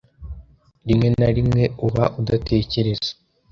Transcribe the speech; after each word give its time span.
Rimwe 0.87 1.07
na 1.19 1.29
rimwe 1.35 1.63
uba 1.87 2.05
udatekereza. 2.19 3.11